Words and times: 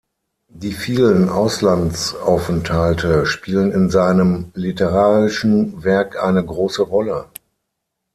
Die 0.49 0.71
vielen 0.73 1.29
Auslandsaufenthalte 1.29 3.27
spielen 3.27 3.71
in 3.71 3.91
seinem 3.91 4.51
literarischen 4.55 5.83
Werk 5.83 6.17
eine 6.23 6.43
große 6.43 6.81
Rolle. 6.81 7.29